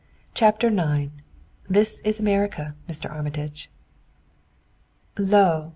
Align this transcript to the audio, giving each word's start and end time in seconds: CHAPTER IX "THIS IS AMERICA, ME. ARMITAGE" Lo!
CHAPTER 0.33 0.69
IX 0.69 1.11
"THIS 1.69 1.99
IS 2.03 2.19
AMERICA, 2.19 2.73
ME. 2.89 2.95
ARMITAGE" 3.07 3.69
Lo! 5.19 5.69